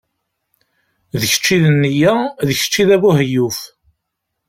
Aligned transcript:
D 1.19 1.21
kečč 1.31 1.45
i 1.55 1.57
d 1.63 1.65
nniya, 1.73 2.15
d 2.47 2.49
kečč 2.57 2.75
i 2.81 2.83
d 2.87 2.89
abuheyyuf. 2.95 3.59